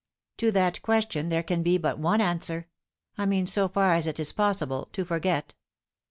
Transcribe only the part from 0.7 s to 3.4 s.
question there can but be one answer. I